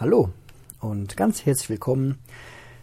Hallo 0.00 0.30
und 0.78 1.16
ganz 1.16 1.44
herzlich 1.44 1.70
willkommen 1.70 2.20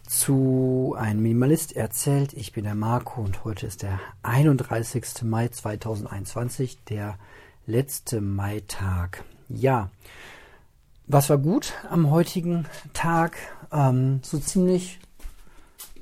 zu 0.05 0.96
Ein 1.00 1.21
Minimalist 1.21 1.73
erzählt. 1.73 2.33
Ich 2.33 2.51
bin 2.51 2.65
der 2.65 2.75
Marco 2.75 3.21
und 3.21 3.45
heute 3.45 3.67
ist 3.67 3.83
der 3.83 4.01
31. 4.24 5.24
Mai 5.24 5.48
2021, 5.48 6.83
der 6.90 7.17
letzte 7.67 8.20
Maitag. 8.20 9.23
Ja, 9.48 9.91
was 11.07 11.30
war 11.30 11.38
gut 11.38 11.75
am 11.89 12.11
heutigen 12.11 12.65
Tag? 12.91 13.38
Ähm, 13.71 14.20
so 14.21 14.38
ziemlich 14.38 15.00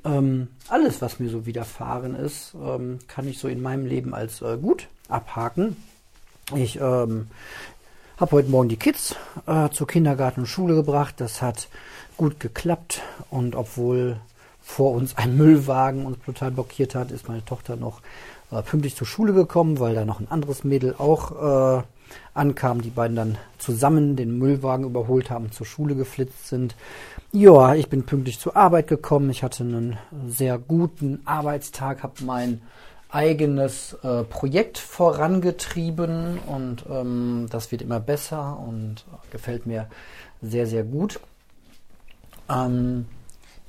ähm, 0.04 0.48
alles, 0.68 1.00
was 1.00 1.20
mir 1.20 1.30
so 1.30 1.46
widerfahren 1.46 2.16
ist, 2.16 2.56
ähm, 2.60 2.98
kann 3.06 3.28
ich 3.28 3.38
so 3.38 3.46
in 3.46 3.62
meinem 3.62 3.86
Leben 3.86 4.14
als 4.14 4.42
äh, 4.42 4.58
gut 4.60 4.88
abhaken. 5.08 5.76
Ich 6.56 6.80
ähm, 6.80 7.28
habe 8.16 8.32
heute 8.32 8.50
Morgen 8.50 8.68
die 8.68 8.76
Kids 8.76 9.16
äh, 9.46 9.70
zur 9.70 9.86
Kindergarten 9.86 10.40
und 10.40 10.46
Schule 10.46 10.74
gebracht. 10.74 11.16
Das 11.18 11.42
hat 11.42 11.68
gut 12.16 12.38
geklappt 12.38 13.02
und 13.30 13.56
obwohl 13.56 14.18
vor 14.62 14.92
uns 14.92 15.16
ein 15.16 15.36
Müllwagen 15.36 16.06
uns 16.06 16.18
total 16.24 16.52
blockiert 16.52 16.94
hat, 16.94 17.10
ist 17.10 17.28
meine 17.28 17.44
Tochter 17.44 17.76
noch 17.76 18.00
äh, 18.50 18.62
pünktlich 18.62 18.94
zur 18.94 19.06
Schule 19.06 19.32
gekommen, 19.32 19.80
weil 19.80 19.94
da 19.94 20.04
noch 20.04 20.20
ein 20.20 20.30
anderes 20.30 20.62
Mädel 20.62 20.94
auch 20.96 21.80
äh, 21.80 21.82
ankam. 22.34 22.82
Die 22.82 22.90
beiden 22.90 23.16
dann 23.16 23.38
zusammen 23.58 24.14
den 24.14 24.38
Müllwagen 24.38 24.86
überholt 24.86 25.30
haben, 25.30 25.50
zur 25.50 25.66
Schule 25.66 25.96
geflitzt 25.96 26.48
sind. 26.48 26.76
Ja, 27.32 27.74
ich 27.74 27.88
bin 27.88 28.06
pünktlich 28.06 28.38
zur 28.38 28.56
Arbeit 28.56 28.86
gekommen. 28.86 29.28
Ich 29.30 29.42
hatte 29.42 29.64
einen 29.64 29.98
sehr 30.28 30.58
guten 30.58 31.20
Arbeitstag, 31.24 32.04
habe 32.04 32.24
mein 32.24 32.62
eigenes 33.14 33.96
äh, 34.02 34.24
Projekt 34.24 34.78
vorangetrieben 34.78 36.38
und 36.46 36.84
ähm, 36.90 37.46
das 37.48 37.70
wird 37.70 37.82
immer 37.82 38.00
besser 38.00 38.58
und 38.58 39.04
gefällt 39.30 39.66
mir 39.66 39.88
sehr, 40.42 40.66
sehr 40.66 40.82
gut. 40.82 41.20
Ähm, 42.50 43.06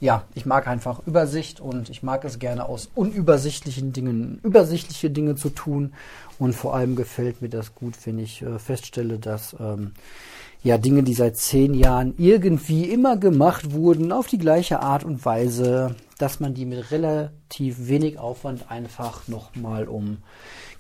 ja, 0.02 0.24
ich 0.34 0.46
mag 0.46 0.68
einfach 0.68 1.06
Übersicht 1.08 1.62
und 1.62 1.90
ich 1.90 2.04
mag 2.04 2.26
es 2.26 2.40
gerne 2.40 2.68
aus 2.68 2.90
unübersichtlichen 2.96 3.94
Dingen 3.94 4.40
übersichtliche 4.44 5.10
Dinge 5.10 5.36
zu 5.36 5.50
tun. 5.50 5.94
Und 6.38 6.54
vor 6.54 6.76
allem 6.76 6.96
gefällt 6.96 7.42
mir 7.42 7.50
das 7.50 7.76
gut, 7.76 7.94
wenn 8.06 8.20
ich 8.20 8.42
äh, 8.42 8.60
feststelle, 8.60 9.20
dass 9.20 9.56
ähm, 9.60 9.94
ja 10.66 10.80
Dinge, 10.80 11.04
die 11.04 11.14
seit 11.14 11.38
zehn 11.38 11.76
Jahren 11.76 12.16
irgendwie 12.18 12.86
immer 12.86 13.18
gemacht 13.18 13.72
wurden, 13.72 14.12
auf 14.12 14.26
die 14.26 14.40
gleiche 14.40 14.80
Art 14.80 15.04
und 15.04 15.24
Weise, 15.24 15.96
dass 16.18 16.40
man 16.40 16.56
die 16.56 16.66
mit 16.66 16.90
relativ 16.90 17.88
wenig 17.88 18.18
Aufwand 18.18 18.72
einfach 18.72 19.28
nochmal 19.28 19.88
um 19.88 20.18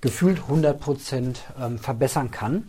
gefühlt 0.01 0.39
100 0.39 0.79
Prozent 0.79 1.43
ähm, 1.61 1.77
verbessern 1.77 2.31
kann. 2.31 2.67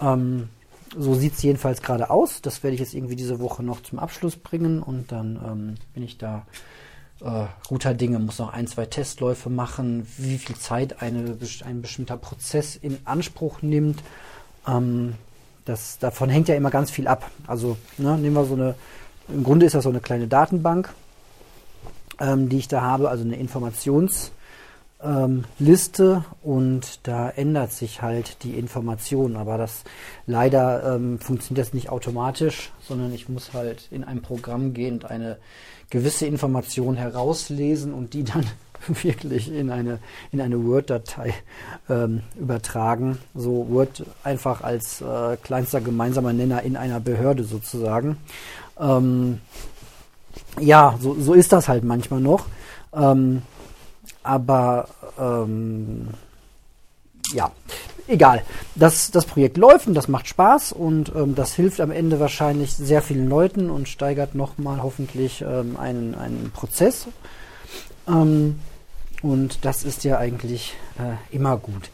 Ähm, 0.00 0.48
so 0.96 1.14
sieht 1.14 1.32
es 1.34 1.42
jedenfalls 1.42 1.82
gerade 1.82 2.08
aus. 2.08 2.40
Das 2.40 2.62
werde 2.62 2.74
ich 2.74 2.80
jetzt 2.80 2.94
irgendwie 2.94 3.16
diese 3.16 3.40
Woche 3.40 3.64
noch 3.64 3.82
zum 3.82 3.98
Abschluss 3.98 4.36
bringen 4.36 4.80
und 4.80 5.10
dann 5.10 5.40
ähm, 5.44 5.74
bin 5.92 6.04
ich 6.04 6.18
da 6.18 6.46
äh, 7.20 7.46
guter 7.66 7.94
Dinge, 7.94 8.20
muss 8.20 8.38
noch 8.38 8.52
ein, 8.52 8.68
zwei 8.68 8.86
Testläufe 8.86 9.50
machen, 9.50 10.06
wie 10.18 10.38
viel 10.38 10.54
Zeit 10.54 11.02
eine, 11.02 11.36
ein 11.64 11.82
bestimmter 11.82 12.16
Prozess 12.16 12.76
in 12.76 12.98
Anspruch 13.06 13.60
nimmt. 13.60 14.04
Ähm, 14.68 15.14
das, 15.64 15.98
davon 15.98 16.28
hängt 16.28 16.48
ja 16.48 16.54
immer 16.54 16.70
ganz 16.70 16.90
viel 16.90 17.08
ab. 17.08 17.30
Also 17.46 17.76
ne, 17.98 18.16
nehmen 18.18 18.34
wir 18.34 18.44
so 18.44 18.54
eine, 18.54 18.74
im 19.28 19.44
Grunde 19.44 19.66
ist 19.66 19.74
das 19.74 19.84
so 19.84 19.90
eine 19.90 20.00
kleine 20.00 20.26
Datenbank, 20.26 20.92
ähm, 22.20 22.48
die 22.48 22.58
ich 22.58 22.68
da 22.68 22.82
habe, 22.82 23.08
also 23.08 23.24
eine 23.24 23.36
Informations- 23.36 24.30
ähm, 25.04 25.44
und 26.42 27.06
da 27.06 27.28
ändert 27.28 27.72
sich 27.72 28.02
halt 28.02 28.42
die 28.42 28.58
Information. 28.58 29.36
Aber 29.36 29.58
das 29.58 29.84
leider 30.26 30.94
ähm, 30.94 31.18
funktioniert 31.18 31.66
das 31.66 31.74
nicht 31.74 31.90
automatisch, 31.90 32.72
sondern 32.80 33.12
ich 33.12 33.28
muss 33.28 33.52
halt 33.52 33.88
in 33.90 34.04
ein 34.04 34.22
Programm 34.22 34.72
gehen 34.72 34.94
und 34.94 35.04
eine 35.04 35.36
gewisse 35.90 36.26
Information 36.26 36.96
herauslesen 36.96 37.92
und 37.92 38.14
die 38.14 38.24
dann 38.24 38.44
wirklich 39.02 39.52
in 39.52 39.70
eine, 39.70 39.98
in 40.32 40.40
eine 40.40 40.64
Word-Datei 40.64 41.34
ähm, 41.88 42.22
übertragen. 42.38 43.18
So 43.34 43.68
Word 43.68 44.04
einfach 44.22 44.62
als 44.62 45.00
äh, 45.00 45.36
kleinster 45.42 45.80
gemeinsamer 45.80 46.32
Nenner 46.32 46.62
in 46.62 46.76
einer 46.76 47.00
Behörde 47.00 47.44
sozusagen. 47.44 48.16
Ähm, 48.78 49.40
ja, 50.60 50.96
so, 51.00 51.14
so 51.20 51.34
ist 51.34 51.52
das 51.52 51.68
halt 51.68 51.84
manchmal 51.84 52.20
noch. 52.20 52.46
Ähm, 52.92 53.42
aber 54.22 54.88
ähm, 55.18 56.08
ja, 57.32 57.50
egal. 58.06 58.42
Das, 58.74 59.10
das 59.10 59.26
Projekt 59.26 59.56
läuft 59.56 59.86
und 59.86 59.94
das 59.94 60.08
macht 60.08 60.28
Spaß 60.28 60.72
und 60.72 61.12
ähm, 61.14 61.34
das 61.34 61.54
hilft 61.54 61.80
am 61.80 61.90
Ende 61.90 62.20
wahrscheinlich 62.20 62.74
sehr 62.74 63.02
vielen 63.02 63.28
Leuten 63.28 63.70
und 63.70 63.88
steigert 63.88 64.34
nochmal 64.34 64.82
hoffentlich 64.82 65.42
ähm, 65.42 65.76
einen, 65.76 66.14
einen 66.14 66.50
Prozess. 66.52 67.06
Ähm, 68.08 68.60
und 69.24 69.64
das 69.64 69.84
ist 69.84 70.04
ja 70.04 70.18
eigentlich 70.18 70.74
äh, 70.98 71.34
immer 71.34 71.56
gut. 71.56 71.90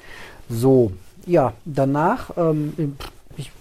So, 0.48 0.92
ja, 1.26 1.52
danach, 1.64 2.32
ähm, 2.36 2.96
ich 3.36 3.52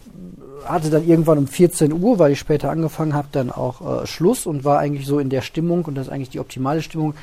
hatte 0.65 0.89
dann 0.89 1.07
irgendwann 1.07 1.37
um 1.37 1.47
14 1.47 1.93
Uhr, 1.93 2.17
weil 2.17 2.31
ich 2.31 2.39
später 2.39 2.71
angefangen 2.71 3.13
habe, 3.13 3.27
dann 3.31 3.51
auch 3.51 4.01
äh, 4.03 4.07
Schluss 4.07 4.47
und 4.47 4.63
war 4.63 4.79
eigentlich 4.79 5.05
so 5.05 5.19
in 5.19 5.29
der 5.29 5.41
Stimmung, 5.41 5.85
und 5.85 5.93
das 5.95 6.07
ist 6.07 6.11
eigentlich 6.11 6.31
die 6.31 6.39
optimale 6.39 6.81
Stimmung, 6.81 7.13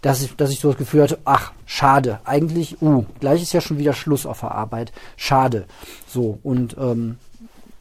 dass 0.00 0.22
ich, 0.22 0.36
dass 0.36 0.50
ich 0.50 0.60
so 0.60 0.68
das 0.68 0.78
Gefühl 0.78 1.02
hatte, 1.02 1.18
ach, 1.24 1.52
schade, 1.64 2.20
eigentlich, 2.24 2.80
uh, 2.80 3.04
gleich 3.18 3.42
ist 3.42 3.52
ja 3.52 3.60
schon 3.60 3.78
wieder 3.78 3.92
Schluss 3.92 4.26
auf 4.26 4.40
der 4.40 4.52
Arbeit, 4.52 4.92
schade. 5.16 5.64
So, 6.06 6.38
und 6.44 6.76
ähm, 6.78 7.18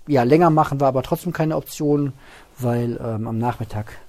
ja, 0.07 0.23
länger 0.23 0.49
machen 0.49 0.79
war 0.79 0.87
aber 0.87 1.03
trotzdem 1.03 1.31
keine 1.31 1.55
Option, 1.55 2.13
weil 2.57 2.99
ähm, 2.99 3.27
am 3.27 3.37
Nachmittag 3.37 3.99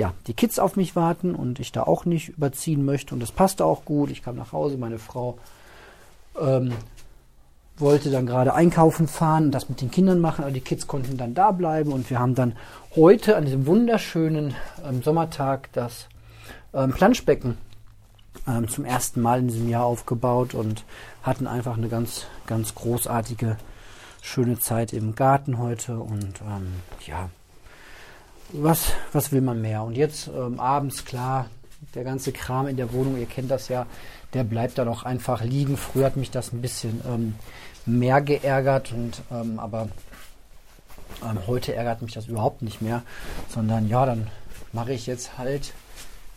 ja, 0.00 0.14
die 0.26 0.32
Kids 0.32 0.58
auf 0.58 0.76
mich 0.76 0.96
warten 0.96 1.34
und 1.34 1.60
ich 1.60 1.72
da 1.72 1.82
auch 1.82 2.06
nicht 2.06 2.30
überziehen 2.30 2.86
möchte. 2.86 3.14
Und 3.14 3.20
das 3.20 3.32
passte 3.32 3.66
auch 3.66 3.84
gut. 3.84 4.10
Ich 4.10 4.22
kam 4.22 4.34
nach 4.34 4.52
Hause, 4.52 4.78
meine 4.78 4.98
Frau 4.98 5.36
ähm, 6.40 6.72
wollte 7.76 8.10
dann 8.10 8.24
gerade 8.24 8.54
einkaufen 8.54 9.08
fahren 9.08 9.44
und 9.44 9.50
das 9.52 9.68
mit 9.68 9.82
den 9.82 9.90
Kindern 9.90 10.18
machen, 10.18 10.42
aber 10.42 10.52
die 10.52 10.62
Kids 10.62 10.86
konnten 10.86 11.18
dann 11.18 11.34
da 11.34 11.50
bleiben. 11.50 11.92
Und 11.92 12.08
wir 12.08 12.18
haben 12.18 12.34
dann 12.34 12.56
heute 12.96 13.36
an 13.36 13.44
diesem 13.44 13.66
wunderschönen 13.66 14.54
ähm, 14.88 15.02
Sommertag 15.02 15.68
das 15.74 16.08
ähm, 16.72 16.92
Planschbecken 16.92 17.58
ähm, 18.48 18.68
zum 18.68 18.86
ersten 18.86 19.20
Mal 19.20 19.40
in 19.40 19.48
diesem 19.48 19.68
Jahr 19.68 19.84
aufgebaut 19.84 20.54
und 20.54 20.82
hatten 21.22 21.46
einfach 21.46 21.76
eine 21.76 21.90
ganz, 21.90 22.24
ganz 22.46 22.74
großartige, 22.74 23.58
schöne 24.22 24.58
Zeit 24.58 24.94
im 24.94 25.14
Garten 25.14 25.58
heute. 25.58 25.98
Und 25.98 26.40
ähm, 26.40 26.72
ja, 27.06 27.28
was, 28.52 28.92
was 29.12 29.32
will 29.32 29.40
man 29.40 29.60
mehr? 29.60 29.82
Und 29.82 29.96
jetzt 29.96 30.28
ähm, 30.28 30.60
abends, 30.60 31.04
klar, 31.04 31.46
der 31.94 32.04
ganze 32.04 32.32
Kram 32.32 32.66
in 32.66 32.76
der 32.76 32.92
Wohnung, 32.92 33.18
ihr 33.18 33.26
kennt 33.26 33.50
das 33.50 33.68
ja, 33.68 33.86
der 34.34 34.44
bleibt 34.44 34.78
dann 34.78 34.88
auch 34.88 35.02
einfach 35.02 35.42
liegen. 35.42 35.76
Früher 35.76 36.06
hat 36.06 36.16
mich 36.16 36.30
das 36.30 36.52
ein 36.52 36.62
bisschen 36.62 37.00
ähm, 37.06 37.34
mehr 37.86 38.20
geärgert 38.20 38.92
und 38.92 39.22
ähm, 39.30 39.58
aber 39.58 39.88
ähm, 41.22 41.46
heute 41.46 41.74
ärgert 41.74 42.02
mich 42.02 42.12
das 42.12 42.26
überhaupt 42.26 42.62
nicht 42.62 42.80
mehr, 42.80 43.02
sondern 43.48 43.88
ja, 43.88 44.06
dann 44.06 44.28
mache 44.72 44.92
ich 44.92 45.06
jetzt 45.06 45.38
halt 45.38 45.72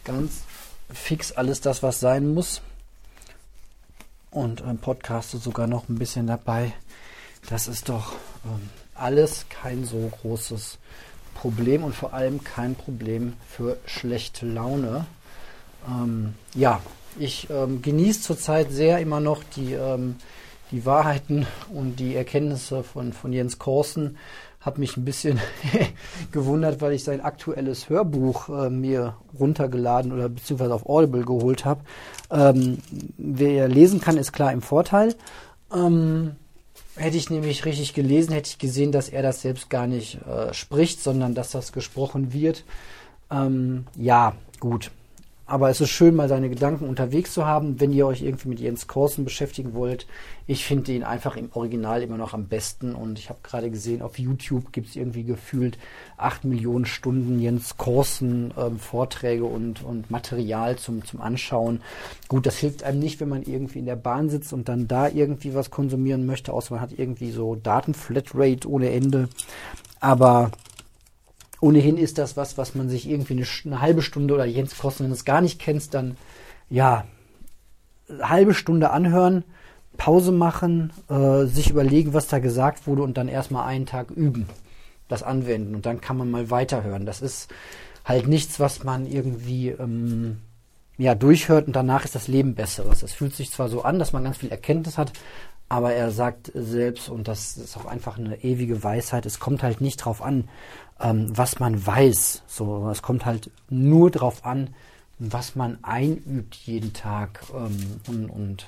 ganz 0.03 0.43
fix 0.91 1.31
alles 1.31 1.61
das, 1.61 1.83
was 1.83 1.99
sein 1.99 2.33
muss. 2.33 2.61
Und 4.31 4.61
ähm, 4.61 4.79
podcaste 4.79 5.37
sogar 5.37 5.67
noch 5.67 5.89
ein 5.89 5.99
bisschen 5.99 6.25
dabei. 6.25 6.73
Das 7.49 7.67
ist 7.67 7.89
doch 7.89 8.13
ähm, 8.45 8.69
alles 8.95 9.45
kein 9.49 9.85
so 9.85 10.11
großes 10.21 10.79
Problem 11.33 11.83
und 11.83 11.95
vor 11.95 12.13
allem 12.13 12.43
kein 12.43 12.75
Problem 12.75 13.33
für 13.47 13.77
schlechte 13.85 14.45
Laune. 14.45 15.05
Ähm, 15.87 16.33
ja, 16.55 16.81
ich 17.19 17.47
ähm, 17.49 17.81
genieße 17.81 18.21
zurzeit 18.21 18.71
sehr 18.71 18.99
immer 18.99 19.19
noch 19.19 19.43
die, 19.55 19.73
ähm, 19.73 20.15
die 20.71 20.85
Wahrheiten 20.85 21.45
und 21.73 21.99
die 21.99 22.15
Erkenntnisse 22.15 22.83
von, 22.83 23.13
von 23.13 23.33
Jens 23.33 23.59
Korsen 23.59 24.17
habe 24.63 24.79
mich 24.79 24.95
ein 24.95 25.05
bisschen 25.05 25.39
gewundert, 26.31 26.81
weil 26.81 26.93
ich 26.93 27.03
sein 27.03 27.21
aktuelles 27.21 27.89
Hörbuch 27.89 28.49
äh, 28.49 28.69
mir 28.69 29.17
runtergeladen 29.37 30.11
oder 30.11 30.29
beziehungsweise 30.29 30.73
auf 30.73 30.87
Audible 30.87 31.25
geholt 31.25 31.65
habe. 31.65 31.81
Ähm, 32.31 32.77
wer 33.17 33.67
lesen 33.67 33.99
kann, 33.99 34.17
ist 34.17 34.31
klar 34.31 34.53
im 34.53 34.61
Vorteil. 34.61 35.15
Ähm, 35.73 36.37
hätte 36.95 37.17
ich 37.17 37.29
nämlich 37.29 37.65
richtig 37.65 37.93
gelesen, 37.93 38.33
hätte 38.33 38.49
ich 38.49 38.57
gesehen, 38.57 38.91
dass 38.91 39.09
er 39.09 39.21
das 39.21 39.41
selbst 39.41 39.69
gar 39.69 39.87
nicht 39.87 40.19
äh, 40.27 40.53
spricht, 40.53 41.01
sondern 41.01 41.35
dass 41.35 41.51
das 41.51 41.71
gesprochen 41.71 42.33
wird. 42.33 42.63
Ähm, 43.31 43.85
ja, 43.95 44.35
gut. 44.59 44.91
Aber 45.45 45.69
es 45.69 45.81
ist 45.81 45.89
schön, 45.89 46.15
mal 46.15 46.29
seine 46.29 46.49
Gedanken 46.49 46.87
unterwegs 46.87 47.33
zu 47.33 47.45
haben. 47.45 47.81
Wenn 47.81 47.91
ihr 47.91 48.07
euch 48.07 48.21
irgendwie 48.21 48.47
mit 48.47 48.61
Jens 48.61 48.87
Korsen 48.87 49.25
beschäftigen 49.25 49.73
wollt, 49.73 50.07
ich 50.47 50.65
finde 50.65 50.93
ihn 50.93 51.03
einfach 51.03 51.35
im 51.35 51.49
Original 51.53 52.01
immer 52.01 52.17
noch 52.17 52.33
am 52.33 52.47
besten. 52.47 52.95
Und 52.95 53.19
ich 53.19 53.27
habe 53.29 53.39
gerade 53.43 53.69
gesehen, 53.69 54.01
auf 54.01 54.17
YouTube 54.17 54.71
gibt 54.71 54.87
es 54.87 54.95
irgendwie 54.95 55.25
gefühlt 55.25 55.77
acht 56.15 56.45
Millionen 56.45 56.85
Stunden 56.85 57.41
Jens 57.41 57.75
Korsen 57.75 58.53
ähm, 58.57 58.79
Vorträge 58.79 59.43
und, 59.43 59.83
und 59.83 60.09
Material 60.09 60.77
zum, 60.77 61.03
zum 61.03 61.19
Anschauen. 61.19 61.81
Gut, 62.29 62.45
das 62.45 62.57
hilft 62.57 62.83
einem 62.83 62.99
nicht, 62.99 63.19
wenn 63.19 63.29
man 63.29 63.43
irgendwie 63.43 63.79
in 63.79 63.85
der 63.85 63.97
Bahn 63.97 64.29
sitzt 64.29 64.53
und 64.53 64.69
dann 64.69 64.87
da 64.87 65.09
irgendwie 65.09 65.53
was 65.53 65.71
konsumieren 65.71 66.25
möchte, 66.25 66.53
außer 66.53 66.73
man 66.73 66.81
hat 66.81 66.97
irgendwie 66.97 67.31
so 67.31 67.55
Datenflatrate 67.55 68.69
ohne 68.69 68.91
Ende. 68.91 69.27
Aber 69.99 70.51
ohnehin 71.63 71.97
ist 71.97 72.17
das 72.17 72.35
was, 72.35 72.57
was 72.57 72.75
man 72.75 72.89
sich 72.89 73.09
irgendwie 73.09 73.33
eine, 73.33 73.45
eine 73.65 73.81
halbe 73.81 74.01
Stunde 74.01 74.33
oder 74.33 74.45
jetzt 74.45 74.77
kosten, 74.77 75.03
wenn 75.03 75.11
du 75.11 75.15
es 75.15 75.25
gar 75.25 75.39
nicht 75.39 75.59
kennst, 75.59 75.93
dann 75.93 76.17
ja, 76.69 77.05
halbe 78.21 78.53
Stunde 78.53 78.91
anhören, 78.91 79.45
Pause 79.95 80.33
machen, 80.33 80.91
äh, 81.09 81.45
sich 81.45 81.69
überlegen, 81.69 82.13
was 82.13 82.27
da 82.27 82.39
gesagt 82.39 82.85
wurde 82.85 83.03
und 83.03 83.17
dann 83.17 83.29
erstmal 83.29 83.65
einen 83.65 83.85
Tag 83.85 84.11
üben, 84.11 84.47
das 85.07 85.23
anwenden 85.23 85.73
und 85.73 85.85
dann 85.85 86.01
kann 86.01 86.17
man 86.17 86.29
mal 86.29 86.49
weiterhören. 86.49 87.05
Das 87.05 87.21
ist 87.21 87.49
halt 88.03 88.27
nichts, 88.27 88.59
was 88.59 88.83
man 88.83 89.05
irgendwie 89.05 89.69
ähm, 89.69 90.39
ja, 90.97 91.15
durchhört 91.15 91.67
und 91.67 91.75
danach 91.75 92.03
ist 92.03 92.15
das 92.15 92.27
Leben 92.27 92.55
besseres. 92.55 93.03
Es 93.03 93.13
fühlt 93.13 93.35
sich 93.35 93.51
zwar 93.51 93.69
so 93.69 93.83
an, 93.83 93.99
dass 93.99 94.11
man 94.11 94.25
ganz 94.25 94.37
viel 94.37 94.49
Erkenntnis 94.49 94.97
hat, 94.97 95.13
aber 95.73 95.95
er 95.95 96.11
sagt 96.11 96.51
selbst, 96.53 97.09
und 97.09 97.27
das 97.27 97.57
ist 97.57 97.75
auch 97.77 97.85
einfach 97.85 98.19
eine 98.19 98.43
ewige 98.43 98.83
Weisheit, 98.83 99.25
es 99.25 99.39
kommt 99.39 99.63
halt 99.63 99.81
nicht 99.81 99.97
drauf 99.97 100.21
an, 100.21 100.47
ähm, 101.01 101.35
was 101.35 101.59
man 101.59 101.83
weiß. 101.83 102.43
So, 102.45 102.87
es 102.91 103.01
kommt 103.01 103.25
halt 103.25 103.49
nur 103.71 104.11
drauf 104.11 104.45
an, 104.45 104.75
was 105.17 105.55
man 105.55 105.83
einübt 105.83 106.53
jeden 106.53 106.93
Tag 106.93 107.41
ähm, 107.55 107.99
und, 108.07 108.29
und 108.29 108.67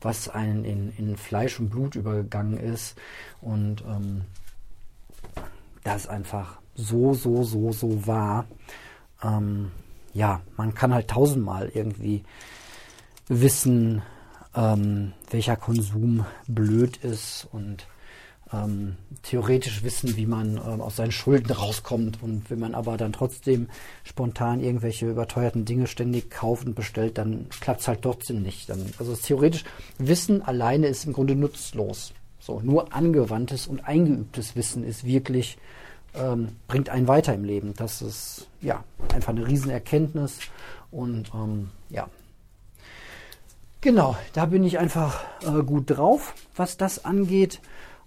was 0.00 0.30
einen 0.30 0.64
in, 0.64 0.94
in 0.96 1.18
Fleisch 1.18 1.60
und 1.60 1.68
Blut 1.68 1.94
übergegangen 1.94 2.56
ist. 2.56 2.96
Und 3.42 3.84
ähm, 3.86 4.22
das 5.84 6.04
ist 6.04 6.08
einfach 6.08 6.56
so, 6.74 7.12
so, 7.12 7.42
so, 7.42 7.70
so 7.72 8.06
wahr. 8.06 8.46
Ähm, 9.22 9.72
ja, 10.14 10.40
man 10.56 10.72
kann 10.72 10.94
halt 10.94 11.08
tausendmal 11.08 11.70
irgendwie 11.74 12.24
wissen, 13.28 14.00
ähm, 14.56 15.12
welcher 15.36 15.56
Konsum 15.56 16.24
blöd 16.48 16.96
ist 16.96 17.46
und 17.52 17.86
ähm, 18.54 18.96
theoretisch 19.22 19.82
wissen, 19.82 20.16
wie 20.16 20.24
man 20.24 20.56
ähm, 20.56 20.80
aus 20.80 20.96
seinen 20.96 21.12
Schulden 21.12 21.52
rauskommt. 21.52 22.22
Und 22.22 22.48
wenn 22.48 22.58
man 22.58 22.74
aber 22.74 22.96
dann 22.96 23.12
trotzdem 23.12 23.68
spontan 24.02 24.60
irgendwelche 24.60 25.10
überteuerten 25.10 25.66
Dinge 25.66 25.88
ständig 25.88 26.30
kauft 26.30 26.64
und 26.64 26.74
bestellt, 26.74 27.18
dann 27.18 27.50
klappt 27.50 27.82
es 27.82 27.88
halt 27.88 28.00
trotzdem 28.00 28.40
nicht. 28.40 28.70
Dann, 28.70 28.80
also 28.98 29.14
theoretisch 29.14 29.64
Wissen 29.98 30.40
alleine 30.40 30.86
ist 30.86 31.04
im 31.04 31.12
Grunde 31.12 31.36
nutzlos. 31.36 32.14
So, 32.40 32.60
nur 32.60 32.94
angewandtes 32.94 33.66
und 33.66 33.80
eingeübtes 33.80 34.56
Wissen 34.56 34.84
ist 34.84 35.04
wirklich 35.04 35.58
ähm, 36.14 36.56
bringt 36.66 36.88
einen 36.88 37.08
weiter 37.08 37.34
im 37.34 37.44
Leben. 37.44 37.74
Das 37.76 38.00
ist 38.00 38.48
ja 38.62 38.82
einfach 39.12 39.34
eine 39.34 39.46
Riesenerkenntnis 39.46 40.38
und 40.90 41.30
ähm, 41.34 41.68
ja. 41.90 42.08
Genau, 43.86 44.16
da 44.32 44.46
bin 44.46 44.64
ich 44.64 44.80
einfach 44.80 45.22
äh, 45.44 45.62
gut 45.62 45.96
drauf, 45.96 46.34
was 46.56 46.76
das 46.76 47.04
angeht. 47.04 47.60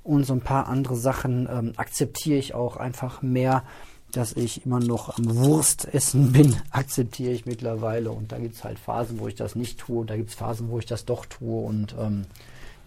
Und 0.04 0.26
so 0.26 0.34
ein 0.34 0.42
paar 0.42 0.68
andere 0.68 0.98
Sachen 0.98 1.48
ähm, 1.50 1.72
akzeptiere 1.78 2.38
ich 2.38 2.54
auch 2.54 2.76
einfach 2.76 3.22
mehr, 3.22 3.64
dass 4.12 4.34
ich 4.34 4.66
immer 4.66 4.82
noch 4.82 5.18
am 5.18 5.38
Wurstessen 5.38 6.32
bin, 6.34 6.58
akzeptiere 6.72 7.32
ich 7.32 7.46
mittlerweile. 7.46 8.12
Und 8.12 8.34
da 8.34 8.40
gibt 8.40 8.56
es 8.56 8.66
halt 8.66 8.78
Phasen, 8.78 9.20
wo 9.20 9.30
ich 9.30 9.36
das 9.36 9.56
nicht 9.56 9.80
tue. 9.80 10.06
Da 10.06 10.18
gibt 10.18 10.32
es 10.32 10.36
Phasen, 10.36 10.70
wo 10.70 10.80
ich 10.80 10.86
das 10.86 11.06
doch 11.06 11.26
tue. 11.26 11.66
Und 11.66 11.96
ähm, 11.98 12.26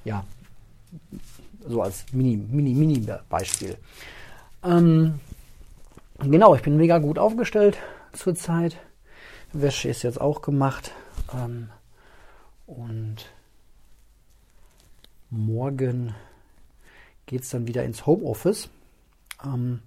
ja, 0.05 0.27
so 1.67 1.81
als 1.81 2.05
Mini, 2.13 2.37
Mini, 2.37 2.75
Mini 2.75 3.07
Beispiel. 3.31 3.79
Ähm, 4.63 5.19
genau, 6.19 6.55
ich 6.55 6.61
bin 6.61 6.77
mega 6.77 6.99
gut 6.99 7.19
aufgestellt 7.19 7.79
zurzeit. 8.13 8.77
Wäsche 9.55 9.89
ist 9.89 10.03
jetzt 10.03 10.21
auch 10.21 10.43
gemacht. 10.43 10.93
Ähm, 11.33 11.71
und 12.77 13.31
morgen 15.31 16.15
geht 17.27 17.43
es 17.43 17.51
dann 17.51 17.67
wieder 17.67 17.85
ins 17.85 18.07
Homeoffice. 18.07 18.69
Ähm, 19.45 19.81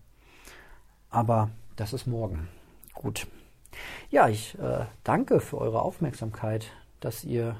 aber 1.09 1.49
das 1.75 1.93
ist 1.93 2.07
morgen. 2.07 2.47
Gut. 2.93 3.27
Ja, 4.09 4.29
ich 4.29 4.57
äh, 4.59 4.85
danke 5.03 5.39
für 5.39 5.57
eure 5.57 5.81
Aufmerksamkeit, 5.81 6.71
dass 6.99 7.23
ihr 7.23 7.55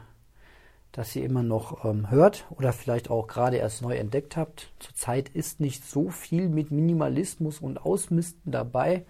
das 0.96 1.14
ihr 1.14 1.26
immer 1.26 1.44
noch 1.44 1.84
ähm, 1.84 2.10
hört 2.10 2.46
oder 2.52 2.72
vielleicht 2.72 3.10
auch 3.10 3.28
gerade 3.28 3.58
erst 3.58 3.82
neu 3.82 3.98
entdeckt 3.98 4.38
habt. 4.38 4.72
Zurzeit 4.80 5.28
ist 5.28 5.60
nicht 5.60 5.84
so 5.84 6.10
viel 6.10 6.48
mit 6.48 6.72
Minimalismus 6.72 7.60
und 7.60 7.86
Ausmisten 7.86 8.50
dabei. 8.54 9.06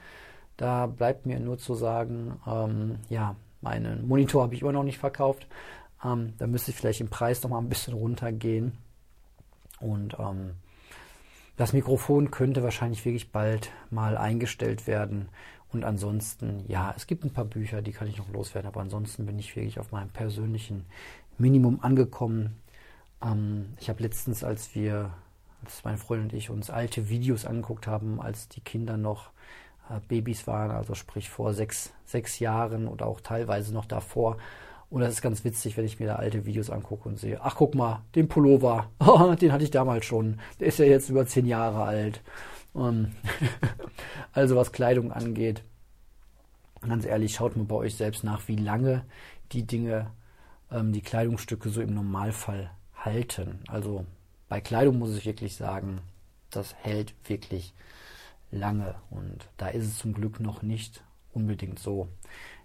Da 0.57 0.87
bleibt 0.87 1.27
mir 1.27 1.39
nur 1.39 1.59
zu 1.59 1.75
sagen, 1.75 2.41
ähm, 2.47 2.97
ja, 3.09 3.35
meinen 3.61 4.07
Monitor 4.07 4.41
habe 4.41 4.55
ich 4.55 4.63
immer 4.63 4.71
noch 4.71 4.83
nicht 4.83 4.97
verkauft. 4.97 5.45
Ähm, 6.03 6.33
da 6.37 6.47
müsste 6.47 6.71
ich 6.71 6.77
vielleicht 6.77 7.01
im 7.01 7.09
Preis 7.09 7.43
noch 7.43 7.49
mal 7.49 7.59
ein 7.59 7.69
bisschen 7.69 7.93
runtergehen. 7.93 8.77
Und 9.79 10.17
ähm, 10.19 10.51
das 11.57 11.73
Mikrofon 11.73 12.31
könnte 12.31 12.63
wahrscheinlich 12.63 13.05
wirklich 13.05 13.31
bald 13.31 13.71
mal 13.89 14.17
eingestellt 14.17 14.87
werden. 14.87 15.29
Und 15.71 15.83
ansonsten, 15.83 16.63
ja, 16.67 16.93
es 16.95 17.07
gibt 17.07 17.23
ein 17.23 17.33
paar 17.33 17.45
Bücher, 17.45 17.81
die 17.81 17.91
kann 17.91 18.07
ich 18.07 18.17
noch 18.17 18.29
loswerden, 18.29 18.67
aber 18.67 18.81
ansonsten 18.81 19.25
bin 19.25 19.39
ich 19.39 19.55
wirklich 19.55 19.79
auf 19.79 19.91
meinem 19.91 20.09
persönlichen 20.09 20.85
Minimum 21.37 21.79
angekommen. 21.81 22.61
Ähm, 23.21 23.73
ich 23.79 23.89
habe 23.89 24.03
letztens, 24.03 24.43
als 24.43 24.75
wir, 24.75 25.11
als 25.63 25.83
meine 25.83 25.97
Freundin 25.97 26.29
und 26.29 26.33
ich 26.33 26.49
uns 26.49 26.69
alte 26.69 27.09
Videos 27.09 27.45
angeguckt 27.45 27.87
haben, 27.87 28.21
als 28.21 28.47
die 28.47 28.61
Kinder 28.61 28.97
noch 28.97 29.31
äh, 29.89 29.99
Babys 30.07 30.47
waren, 30.47 30.71
also 30.71 30.93
sprich 30.93 31.29
vor 31.29 31.53
sechs, 31.53 31.93
sechs 32.05 32.39
Jahren 32.39 32.87
oder 32.87 33.05
auch 33.07 33.21
teilweise 33.21 33.73
noch 33.73 33.85
davor. 33.85 34.37
Und 34.89 35.01
das 35.01 35.13
ist 35.13 35.21
ganz 35.21 35.43
witzig, 35.43 35.77
wenn 35.77 35.85
ich 35.85 35.99
mir 35.99 36.07
da 36.07 36.15
alte 36.15 36.45
Videos 36.45 36.69
angucke 36.69 37.09
und 37.09 37.19
sehe, 37.19 37.39
ach 37.41 37.55
guck 37.55 37.75
mal, 37.75 38.03
den 38.15 38.27
Pullover, 38.27 38.89
den 39.41 39.51
hatte 39.51 39.63
ich 39.63 39.71
damals 39.71 40.05
schon. 40.05 40.39
Der 40.59 40.67
ist 40.67 40.79
ja 40.79 40.85
jetzt 40.85 41.09
über 41.09 41.25
zehn 41.25 41.45
Jahre 41.45 41.83
alt. 41.83 42.21
Um, 42.73 43.11
also 44.33 44.55
was 44.55 44.71
Kleidung 44.71 45.11
angeht, 45.11 45.63
ganz 46.81 47.05
ehrlich, 47.05 47.33
schaut 47.33 47.55
mal 47.55 47.63
bei 47.63 47.75
euch 47.75 47.95
selbst 47.95 48.23
nach, 48.23 48.47
wie 48.47 48.57
lange 48.57 49.05
die 49.51 49.63
Dinge 49.63 50.11
ähm, 50.71 50.91
die 50.91 51.01
Kleidungsstücke 51.01 51.69
so 51.69 51.81
im 51.81 51.93
Normalfall 51.93 52.71
halten. 52.95 53.59
Also 53.67 54.05
bei 54.49 54.61
Kleidung 54.61 54.99
muss 54.99 55.15
ich 55.15 55.25
wirklich 55.25 55.55
sagen, 55.55 56.01
das 56.49 56.75
hält 56.75 57.13
wirklich 57.27 57.73
lange. 58.51 58.95
Und 59.09 59.47
da 59.57 59.67
ist 59.67 59.85
es 59.85 59.97
zum 59.97 60.13
Glück 60.13 60.39
noch 60.39 60.61
nicht 60.61 61.03
unbedingt 61.33 61.79
so, 61.79 62.07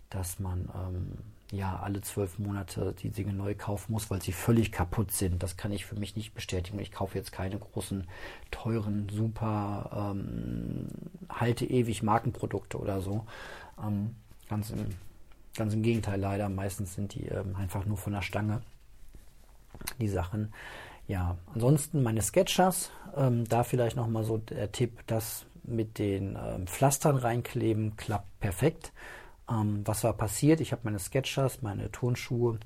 dass 0.09 0.39
man 0.39 0.69
ähm, 0.75 1.19
ja 1.53 1.81
alle 1.81 2.01
zwölf 2.01 2.39
Monate 2.39 2.95
die 3.03 3.11
Dinge 3.11 3.33
neu 3.33 3.55
kaufen 3.55 3.93
muss, 3.93 4.11
weil 4.11 4.23
sie 4.23 4.33
völlig 4.33 4.73
kaputt 4.73 5.13
sind. 5.13 5.43
Das 5.43 5.57
kann 5.57 5.73
ich 5.73 5.85
für 5.87 5.97
mich 5.97 6.17
nicht 6.17 6.35
bestätigen. 6.35 6.79
Ich 6.79 6.93
kaufe 6.93 7.19
jetzt 7.19 7.33
keine 7.33 7.59
großen, 7.59 8.07
teuren, 8.51 9.09
super, 9.11 10.13
ähm, 10.15 10.87
halte 11.29 11.65
ewig 11.65 12.03
Markenprodukte 12.03 12.79
oder 12.79 13.01
so. 13.01 13.27
Ähm, 13.83 14.15
ganz 14.49 14.71
im 14.71 14.87
Ganz 15.57 15.75
im 15.75 15.83
Gegenteil, 15.83 16.21
leider. 16.21 16.49
Meistens 16.49 16.95
sind 16.95 17.15
die 17.15 17.27
ähm, 17.27 17.57
einfach 17.57 17.85
nur 17.85 17.97
von 17.97 18.13
der 18.13 18.23
Stange, 18.23 18.63
die 19.99 20.09
Sachen. 20.09 20.53
Ja, 21.09 21.37
ansonsten 21.53 22.03
meine 22.03 22.23
Sketchers. 22.23 22.91
Ähm, 23.17 23.49
da 23.49 23.65
vielleicht 23.65 23.97
nochmal 23.97 24.25
so 24.25 24.39
der 24.39 24.71
Tipp, 24.71 25.01
das 25.07 25.47
mit 25.65 25.99
den 25.99 26.39
ähm, 26.43 26.67
Pflastern 26.67 27.17
reinkleben 27.17 27.97
klappt 27.97 28.39
perfekt. 28.41 28.93
Ähm, 29.51 29.83
was 29.85 30.05
war 30.05 30.13
passiert? 30.13 30.61
Ich 30.61 30.73
habe 30.73 30.83
meine 30.85 30.99
Sketchers, 30.99 31.63
meine 31.63 31.91
Turnschuhe 31.91 32.59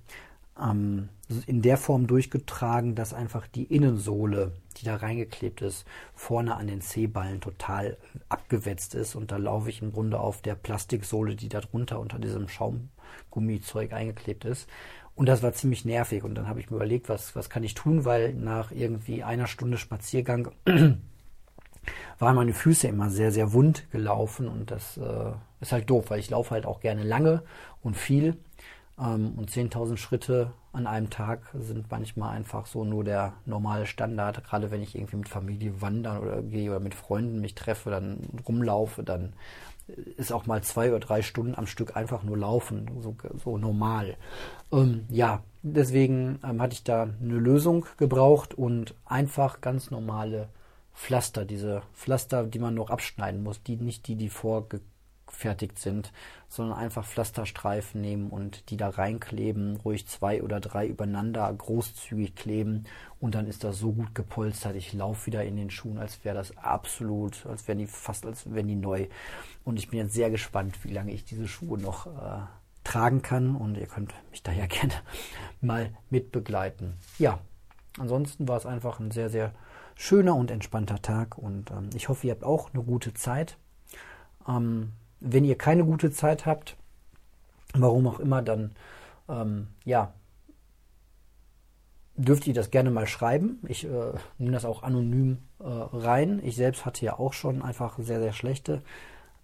ähm, 0.60 1.08
in 1.46 1.62
der 1.62 1.76
Form 1.76 2.06
durchgetragen, 2.06 2.94
dass 2.94 3.14
einfach 3.14 3.46
die 3.46 3.64
Innensohle, 3.64 4.52
die 4.76 4.84
da 4.84 4.96
reingeklebt 4.96 5.62
ist, 5.62 5.86
vorne 6.14 6.56
an 6.56 6.66
den 6.66 6.80
C-Ballen 6.80 7.40
total 7.40 7.96
abgewetzt 8.28 8.94
ist. 8.94 9.14
Und 9.14 9.32
da 9.32 9.36
laufe 9.36 9.70
ich 9.70 9.82
im 9.82 9.92
Grunde 9.92 10.20
auf 10.20 10.42
der 10.42 10.54
Plastiksohle, 10.54 11.34
die 11.36 11.48
da 11.48 11.60
drunter 11.60 11.98
unter 11.98 12.18
diesem 12.18 12.48
Schaumgummizeug 12.48 13.92
eingeklebt 13.92 14.44
ist. 14.44 14.68
Und 15.16 15.26
das 15.26 15.42
war 15.42 15.52
ziemlich 15.52 15.84
nervig. 15.84 16.24
Und 16.24 16.34
dann 16.34 16.48
habe 16.48 16.60
ich 16.60 16.70
mir 16.70 16.76
überlegt, 16.76 17.08
was, 17.08 17.34
was 17.36 17.48
kann 17.48 17.62
ich 17.62 17.74
tun, 17.74 18.04
weil 18.04 18.34
nach 18.34 18.72
irgendwie 18.72 19.22
einer 19.22 19.46
Stunde 19.46 19.78
Spaziergang 19.78 20.50
waren 22.18 22.36
meine 22.36 22.54
Füße 22.54 22.88
immer 22.88 23.10
sehr, 23.10 23.30
sehr 23.30 23.52
wund 23.52 23.90
gelaufen. 23.90 24.48
Und 24.48 24.70
das 24.70 24.96
äh, 24.96 25.32
ist 25.60 25.72
halt 25.72 25.90
doof, 25.90 26.06
weil 26.08 26.20
ich 26.20 26.30
laufe 26.30 26.52
halt 26.52 26.66
auch 26.66 26.80
gerne 26.80 27.02
lange 27.02 27.42
und 27.82 27.96
viel. 27.96 28.36
Ähm, 28.98 29.34
und 29.36 29.50
10.000 29.50 29.96
Schritte 29.96 30.52
an 30.72 30.86
einem 30.86 31.10
Tag 31.10 31.40
sind 31.58 31.90
manchmal 31.90 32.36
einfach 32.36 32.66
so 32.66 32.84
nur 32.84 33.04
der 33.04 33.34
normale 33.46 33.86
Standard. 33.86 34.44
Gerade 34.44 34.70
wenn 34.70 34.82
ich 34.82 34.96
irgendwie 34.96 35.16
mit 35.16 35.28
Familie 35.28 35.80
wandern 35.80 36.18
oder 36.18 36.42
gehe 36.42 36.70
oder 36.70 36.80
mit 36.80 36.94
Freunden 36.94 37.40
mich 37.40 37.54
treffe, 37.54 37.90
dann 37.90 38.18
rumlaufe, 38.46 39.02
dann 39.02 39.34
ist 40.16 40.32
auch 40.32 40.46
mal 40.46 40.62
zwei 40.62 40.88
oder 40.90 41.00
drei 41.00 41.22
Stunden 41.22 41.54
am 41.54 41.66
Stück 41.66 41.96
einfach 41.96 42.22
nur 42.22 42.38
laufen, 42.38 42.90
so, 43.00 43.16
so 43.42 43.58
normal. 43.58 44.16
Ähm, 44.72 45.04
ja, 45.10 45.42
deswegen 45.62 46.38
ähm, 46.44 46.60
hatte 46.60 46.74
ich 46.74 46.84
da 46.84 47.02
eine 47.02 47.34
Lösung 47.34 47.86
gebraucht 47.96 48.54
und 48.54 48.94
einfach 49.04 49.60
ganz 49.60 49.90
normale 49.90 50.48
Pflaster, 50.94 51.44
diese 51.44 51.82
Pflaster, 51.92 52.44
die 52.44 52.58
man 52.58 52.74
noch 52.74 52.90
abschneiden 52.90 53.42
muss, 53.42 53.62
die 53.62 53.76
nicht 53.76 54.06
die, 54.06 54.16
die 54.16 54.28
vorge 54.28 54.80
gefertigt 55.26 55.78
sind, 55.78 56.12
sondern 56.48 56.78
einfach 56.78 57.04
Pflasterstreifen 57.04 58.00
nehmen 58.00 58.30
und 58.30 58.70
die 58.70 58.76
da 58.76 58.88
reinkleben, 58.88 59.76
ruhig 59.76 60.06
zwei 60.06 60.42
oder 60.42 60.60
drei 60.60 60.86
übereinander 60.86 61.52
großzügig 61.52 62.36
kleben 62.36 62.84
und 63.20 63.34
dann 63.34 63.46
ist 63.46 63.64
das 63.64 63.78
so 63.78 63.92
gut 63.92 64.14
gepolstert. 64.14 64.76
Ich 64.76 64.92
laufe 64.92 65.26
wieder 65.26 65.44
in 65.44 65.56
den 65.56 65.70
Schuhen, 65.70 65.98
als 65.98 66.24
wäre 66.24 66.36
das 66.36 66.56
absolut, 66.56 67.44
als 67.46 67.66
wären 67.66 67.78
die 67.78 67.86
fast, 67.86 68.24
als 68.24 68.52
wären 68.52 68.68
die 68.68 68.76
neu. 68.76 69.08
Und 69.64 69.78
ich 69.78 69.88
bin 69.88 69.98
jetzt 69.98 70.14
sehr 70.14 70.30
gespannt, 70.30 70.84
wie 70.84 70.92
lange 70.92 71.12
ich 71.12 71.24
diese 71.24 71.48
Schuhe 71.48 71.78
noch 71.78 72.06
äh, 72.06 72.44
tragen 72.84 73.22
kann 73.22 73.56
und 73.56 73.76
ihr 73.76 73.86
könnt 73.86 74.14
mich 74.30 74.42
daher 74.42 74.66
gerne 74.68 74.94
mal 75.60 75.90
mitbegleiten. 76.10 76.94
Ja, 77.18 77.40
ansonsten 77.98 78.46
war 78.46 78.58
es 78.58 78.66
einfach 78.66 79.00
ein 79.00 79.10
sehr, 79.10 79.30
sehr 79.30 79.52
schöner 79.94 80.34
und 80.34 80.50
entspannter 80.50 81.02
Tag 81.02 81.38
und 81.38 81.70
ähm, 81.70 81.90
ich 81.94 82.08
hoffe, 82.08 82.26
ihr 82.26 82.32
habt 82.32 82.44
auch 82.44 82.72
eine 82.72 82.82
gute 82.82 83.14
Zeit. 83.14 83.56
Ähm, 84.48 84.92
wenn 85.20 85.44
ihr 85.44 85.56
keine 85.56 85.84
gute 85.84 86.10
Zeit 86.10 86.46
habt, 86.46 86.76
warum 87.74 88.06
auch 88.06 88.20
immer, 88.20 88.42
dann 88.42 88.72
ähm, 89.28 89.68
ja, 89.84 90.12
dürft 92.16 92.46
ihr 92.46 92.54
das 92.54 92.70
gerne 92.70 92.90
mal 92.90 93.06
schreiben. 93.06 93.60
Ich 93.66 93.84
äh, 93.84 94.12
nehme 94.38 94.52
das 94.52 94.64
auch 94.64 94.82
anonym 94.82 95.38
äh, 95.58 95.64
rein. 95.66 96.40
Ich 96.44 96.56
selbst 96.56 96.84
hatte 96.84 97.04
ja 97.04 97.18
auch 97.18 97.32
schon 97.32 97.62
einfach 97.62 97.98
sehr, 97.98 98.20
sehr 98.20 98.32
schlechte 98.32 98.82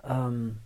ähm, 0.04 0.58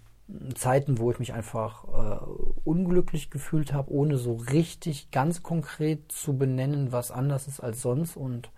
Zeiten, 0.55 0.99
wo 0.99 1.11
ich 1.11 1.19
mich 1.19 1.33
einfach 1.33 1.85
äh, 1.85 2.25
unglücklich 2.65 3.31
gefühlt 3.31 3.73
habe, 3.73 3.93
ohne 3.93 4.17
so 4.17 4.35
richtig 4.35 5.11
ganz 5.11 5.43
konkret 5.43 6.11
zu 6.11 6.37
benennen, 6.37 6.93
was 6.93 7.11
anders 7.11 7.47
ist 7.47 7.61
als 7.61 7.83
sonst. 7.83 8.17
Und 8.17 8.51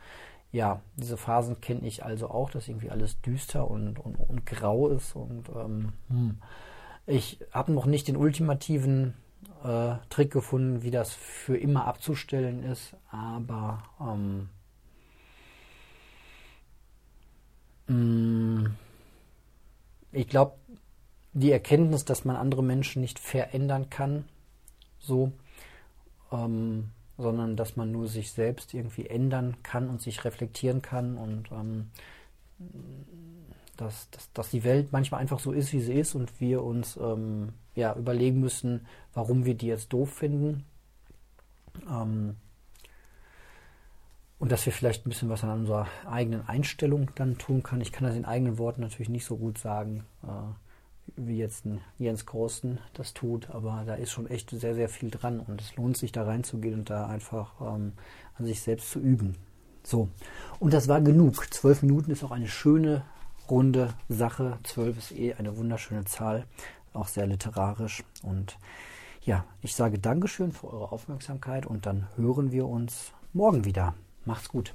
ja, 0.52 0.80
diese 0.96 1.16
Phasen 1.16 1.60
kenne 1.60 1.86
ich 1.86 2.04
also 2.04 2.28
auch, 2.28 2.50
dass 2.50 2.68
irgendwie 2.68 2.90
alles 2.90 3.20
düster 3.20 3.70
und, 3.70 3.98
und, 3.98 4.16
und 4.16 4.46
grau 4.46 4.88
ist. 4.88 5.14
Und 5.14 5.48
ähm, 5.54 5.92
hm. 6.08 6.38
ich 7.06 7.38
habe 7.52 7.72
noch 7.72 7.86
nicht 7.86 8.08
den 8.08 8.16
ultimativen 8.16 9.14
äh, 9.64 9.96
Trick 10.08 10.32
gefunden, 10.32 10.82
wie 10.82 10.90
das 10.90 11.12
für 11.12 11.56
immer 11.56 11.86
abzustellen 11.86 12.62
ist, 12.62 12.94
aber 13.10 13.82
ähm, 14.00 14.48
mh, 17.88 17.94
mm, 17.94 18.76
ich 20.12 20.28
glaube, 20.28 20.56
die 21.32 21.52
Erkenntnis, 21.52 22.06
dass 22.06 22.24
man 22.24 22.36
andere 22.36 22.62
Menschen 22.62 23.02
nicht 23.02 23.18
verändern 23.18 23.90
kann, 23.90 24.24
so, 24.98 25.32
ähm, 26.32 26.90
sondern 27.18 27.56
dass 27.56 27.76
man 27.76 27.92
nur 27.92 28.08
sich 28.08 28.32
selbst 28.32 28.74
irgendwie 28.74 29.06
ändern 29.06 29.56
kann 29.62 29.88
und 29.88 30.00
sich 30.00 30.24
reflektieren 30.24 30.82
kann 30.82 31.16
und 31.16 31.50
ähm, 31.50 31.90
dass, 33.76 34.10
dass, 34.10 34.32
dass 34.32 34.50
die 34.50 34.64
Welt 34.64 34.92
manchmal 34.92 35.20
einfach 35.20 35.38
so 35.38 35.52
ist, 35.52 35.72
wie 35.72 35.80
sie 35.80 35.94
ist 35.94 36.14
und 36.14 36.40
wir 36.40 36.62
uns 36.62 36.96
ähm, 36.96 37.52
ja, 37.74 37.94
überlegen 37.94 38.40
müssen, 38.40 38.86
warum 39.12 39.44
wir 39.44 39.54
die 39.54 39.66
jetzt 39.66 39.92
doof 39.92 40.10
finden. 40.10 40.64
Ähm, 41.88 42.36
und 44.38 44.52
dass 44.52 44.66
wir 44.66 44.72
vielleicht 44.72 45.06
ein 45.06 45.08
bisschen 45.08 45.28
was 45.30 45.44
an 45.44 45.60
unserer 45.60 45.86
eigenen 46.06 46.46
Einstellung 46.46 47.10
dann 47.14 47.38
tun 47.38 47.62
können. 47.62 47.80
Ich 47.80 47.92
kann 47.92 48.04
das 48.06 48.16
in 48.16 48.26
eigenen 48.26 48.58
Worten 48.58 48.82
natürlich 48.82 49.08
nicht 49.08 49.24
so 49.24 49.36
gut 49.36 49.58
sagen, 49.58 50.04
äh, 50.22 50.65
wie 51.14 51.38
jetzt 51.38 51.64
ein 51.64 51.80
Jens 51.98 52.26
Korsten 52.26 52.78
das 52.94 53.14
tut, 53.14 53.50
aber 53.50 53.84
da 53.86 53.94
ist 53.94 54.10
schon 54.10 54.26
echt 54.26 54.50
sehr, 54.50 54.74
sehr 54.74 54.88
viel 54.88 55.10
dran 55.10 55.40
und 55.40 55.60
es 55.60 55.76
lohnt 55.76 55.96
sich 55.96 56.12
da 56.12 56.24
reinzugehen 56.24 56.80
und 56.80 56.90
da 56.90 57.06
einfach 57.06 57.60
ähm, 57.60 57.92
an 58.38 58.46
sich 58.46 58.60
selbst 58.60 58.90
zu 58.90 58.98
üben. 58.98 59.36
So, 59.82 60.08
und 60.58 60.74
das 60.74 60.88
war 60.88 61.00
genug. 61.00 61.52
Zwölf 61.54 61.82
Minuten 61.82 62.10
ist 62.10 62.24
auch 62.24 62.32
eine 62.32 62.48
schöne, 62.48 63.04
runde 63.48 63.94
Sache. 64.08 64.58
Zwölf 64.64 64.98
ist 64.98 65.12
eh 65.12 65.34
eine 65.34 65.56
wunderschöne 65.56 66.04
Zahl, 66.04 66.44
auch 66.92 67.08
sehr 67.08 67.26
literarisch. 67.26 68.02
Und 68.22 68.58
ja, 69.22 69.44
ich 69.62 69.74
sage 69.74 69.98
Dankeschön 69.98 70.52
für 70.52 70.72
eure 70.72 70.92
Aufmerksamkeit 70.92 71.66
und 71.66 71.86
dann 71.86 72.08
hören 72.16 72.52
wir 72.52 72.66
uns 72.66 73.12
morgen 73.32 73.64
wieder. 73.64 73.94
Macht's 74.24 74.48
gut. 74.48 74.74